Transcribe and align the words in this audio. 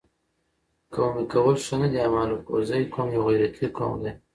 قومي 0.93 1.23
کول 1.33 1.55
ښه 1.65 1.75
نه 1.81 1.87
دي 1.91 1.99
اما 2.07 2.21
الکوزی 2.27 2.83
قوم 2.93 3.07
یو 3.15 3.23
غیرتي 3.27 3.65
قوم 3.77 3.93
دي 4.03 4.11